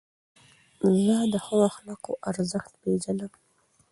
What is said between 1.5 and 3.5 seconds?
اخلاقو ارزښت پېژنم.